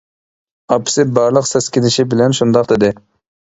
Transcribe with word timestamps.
ئاپىسى 0.75 1.05
بارلىق 1.17 1.49
سەسكىنىشى 1.49 2.07
بىلەن 2.15 2.35
شۇنداق 2.39 2.73
دېدى. 2.73 2.91